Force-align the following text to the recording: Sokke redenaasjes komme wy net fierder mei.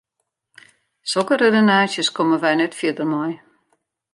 Sokke 1.11 1.35
redenaasjes 1.41 2.09
komme 2.17 2.37
wy 2.43 2.53
net 2.55 2.77
fierder 2.79 3.07
mei. 3.11 3.33